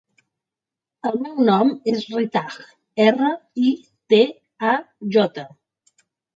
[1.09, 2.57] El meu nom és Ritaj:
[3.07, 3.31] erra,
[3.69, 3.77] i,
[4.17, 4.23] te,
[4.73, 4.75] a,
[5.21, 5.49] jota.